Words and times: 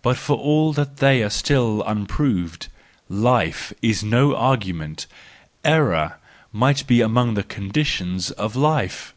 But 0.00 0.16
for 0.16 0.36
all 0.36 0.72
that 0.74 0.98
they 0.98 1.24
are 1.24 1.28
still 1.28 1.82
unproved. 1.88 2.68
Life 3.08 3.72
is 3.82 4.04
no 4.04 4.36
argument; 4.36 5.08
error 5.64 6.20
might 6.52 6.86
be 6.86 7.00
among 7.00 7.34
the 7.34 7.42
conditions 7.42 8.30
of 8.30 8.54
life. 8.54 9.12